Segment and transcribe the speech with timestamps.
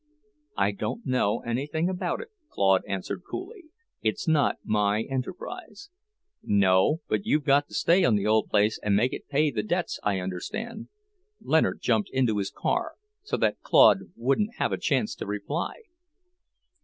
[0.57, 3.65] "I don't know anything about it," Claude answered coolly.
[4.01, 5.91] "It's not my enterprise."
[6.41, 9.99] "No, you've got to stay on the old place and make it pay the debts,
[10.01, 10.87] I understand."
[11.39, 15.83] Leonard jumped into his car, so that Claude wouldn't have a chance to reply.